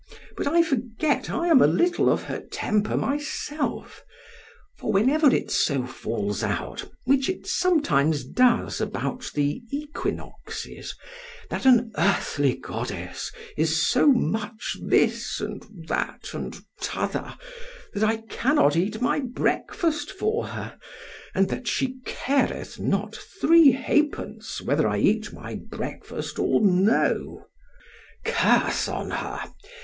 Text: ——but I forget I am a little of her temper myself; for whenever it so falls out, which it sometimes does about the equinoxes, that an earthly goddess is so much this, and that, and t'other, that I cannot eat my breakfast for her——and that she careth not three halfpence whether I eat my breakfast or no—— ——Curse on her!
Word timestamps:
——but 0.35 0.47
I 0.47 0.63
forget 0.63 1.29
I 1.29 1.47
am 1.49 1.61
a 1.61 1.67
little 1.67 2.09
of 2.09 2.23
her 2.23 2.39
temper 2.41 2.97
myself; 2.97 4.03
for 4.79 4.91
whenever 4.91 5.27
it 5.31 5.51
so 5.51 5.85
falls 5.85 6.41
out, 6.41 6.89
which 7.05 7.29
it 7.29 7.45
sometimes 7.45 8.23
does 8.25 8.81
about 8.81 9.29
the 9.35 9.61
equinoxes, 9.69 10.95
that 11.51 11.67
an 11.67 11.91
earthly 11.99 12.55
goddess 12.55 13.31
is 13.55 13.85
so 13.85 14.07
much 14.07 14.75
this, 14.83 15.39
and 15.39 15.63
that, 15.87 16.33
and 16.33 16.57
t'other, 16.81 17.37
that 17.93 18.03
I 18.03 18.21
cannot 18.27 18.75
eat 18.75 19.01
my 19.03 19.19
breakfast 19.19 20.09
for 20.11 20.47
her——and 20.47 21.47
that 21.49 21.67
she 21.67 21.97
careth 22.07 22.79
not 22.79 23.15
three 23.39 23.73
halfpence 23.73 24.63
whether 24.63 24.87
I 24.87 24.97
eat 24.97 25.31
my 25.31 25.53
breakfast 25.69 26.39
or 26.39 26.59
no—— 26.59 27.45
——Curse 28.25 28.87
on 28.87 29.11
her! 29.11 29.43